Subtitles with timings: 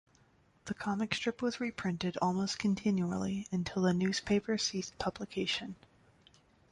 [0.65, 5.75] The comic strip was reprinted almost continually until the newspaper ceased publication.